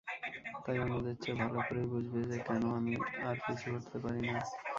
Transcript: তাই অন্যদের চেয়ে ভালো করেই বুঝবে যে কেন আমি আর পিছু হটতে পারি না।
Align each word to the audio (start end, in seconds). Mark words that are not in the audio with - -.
তাই 0.63 0.77
অন্যদের 0.83 1.15
চেয়ে 1.17 1.39
ভালো 1.41 1.59
করেই 1.67 1.87
বুঝবে 1.91 2.19
যে 2.29 2.37
কেন 2.47 2.63
আমি 2.77 2.93
আর 3.23 3.35
পিছু 3.43 3.67
হটতে 3.73 3.97
পারি 4.03 4.21
না। 4.27 4.39